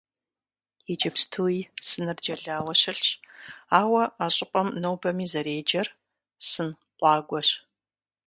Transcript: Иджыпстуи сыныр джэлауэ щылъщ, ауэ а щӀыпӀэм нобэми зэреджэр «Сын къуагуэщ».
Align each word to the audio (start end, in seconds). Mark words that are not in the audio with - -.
Иджыпстуи 0.91 1.57
сыныр 1.87 2.17
джэлауэ 2.23 2.73
щылъщ, 2.81 3.07
ауэ 3.79 4.03
а 4.23 4.25
щӀыпӀэм 4.35 4.67
нобэми 4.81 5.25
зэреджэр 5.31 5.87
«Сын 6.51 6.69
къуагуэщ». 6.97 7.49